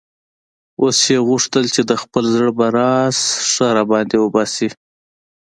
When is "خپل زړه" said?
2.01-2.51